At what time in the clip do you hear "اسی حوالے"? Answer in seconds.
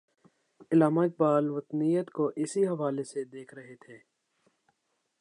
2.35-3.03